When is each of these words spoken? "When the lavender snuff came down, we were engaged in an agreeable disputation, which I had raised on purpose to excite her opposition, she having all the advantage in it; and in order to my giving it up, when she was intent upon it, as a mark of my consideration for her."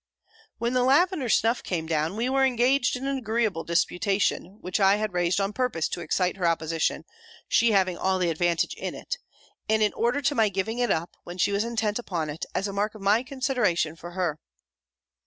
"When 0.57 0.73
the 0.73 0.81
lavender 0.81 1.29
snuff 1.29 1.61
came 1.61 1.85
down, 1.85 2.15
we 2.15 2.27
were 2.27 2.43
engaged 2.43 2.95
in 2.95 3.05
an 3.05 3.19
agreeable 3.19 3.63
disputation, 3.63 4.57
which 4.59 4.79
I 4.79 4.95
had 4.95 5.13
raised 5.13 5.39
on 5.39 5.53
purpose 5.53 5.87
to 5.89 6.01
excite 6.01 6.37
her 6.37 6.47
opposition, 6.47 7.05
she 7.47 7.71
having 7.73 7.99
all 7.99 8.17
the 8.17 8.31
advantage 8.31 8.73
in 8.73 8.95
it; 8.95 9.19
and 9.69 9.83
in 9.83 9.93
order 9.93 10.19
to 10.23 10.33
my 10.33 10.49
giving 10.49 10.79
it 10.79 10.89
up, 10.89 11.17
when 11.23 11.37
she 11.37 11.51
was 11.51 11.63
intent 11.63 11.99
upon 11.99 12.31
it, 12.31 12.47
as 12.55 12.67
a 12.67 12.73
mark 12.73 12.95
of 12.95 13.01
my 13.03 13.21
consideration 13.21 13.95
for 13.95 14.13
her." 14.13 14.39